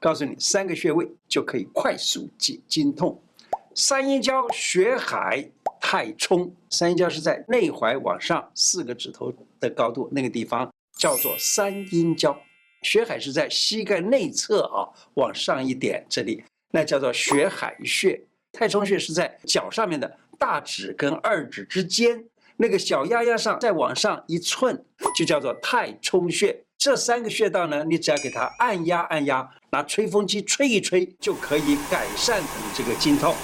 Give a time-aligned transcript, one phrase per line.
[0.00, 3.22] 告诉你三个穴位就可以快速解经痛。
[3.74, 5.48] 三阴交、血海、
[5.80, 6.52] 太冲。
[6.70, 12.36] 三阴交是在内踝往上四个指头的高度，那个地方叫做三阴交。
[12.82, 18.20] 血海是在膝盖内侧啊，往上一点，这里那叫做血海穴。
[18.52, 22.24] 太冲穴是在脚上面的大指跟二指之间，
[22.60, 24.84] 那个小丫丫上再往上一寸，
[25.16, 26.62] 就叫做太冲穴。
[26.76, 33.34] 这三个穴道呢，你只要给它按压按压，拿吹风机吹一吹，就可以改善你这个经痛。